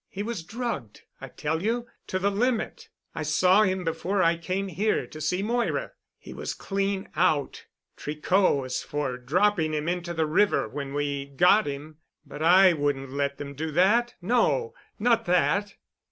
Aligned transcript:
"He 0.09 0.23
was 0.23 0.41
drugged, 0.43 1.01
I 1.21 1.27
tell 1.27 1.61
you—to 1.61 2.17
the 2.17 2.31
limit. 2.31 2.89
I 3.13 3.21
saw 3.21 3.61
him 3.61 3.83
before 3.83 4.23
I 4.23 4.35
came 4.35 4.67
here 4.67 5.05
to 5.05 5.21
see 5.21 5.43
Moira. 5.43 5.91
He 6.17 6.33
was 6.33 6.55
clean 6.55 7.09
out. 7.15 7.65
Tricot 7.97 8.55
was 8.59 8.81
for 8.81 9.15
dropping 9.19 9.75
him 9.75 9.87
into 9.87 10.15
the 10.15 10.25
river 10.25 10.67
when 10.67 10.95
we 10.95 11.25
'got' 11.27 11.67
him—but 11.67 12.41
I 12.41 12.73
wouldn't 12.73 13.11
let 13.11 13.37
them 13.37 13.53
do 13.53 13.69
that—no—not 13.73 15.25
that." 15.25 15.75